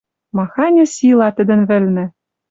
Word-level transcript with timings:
Маханьы 0.37 0.85
сила 0.93 1.27
тӹдӹн 1.37 1.61
вӹлнӹ 1.69 2.05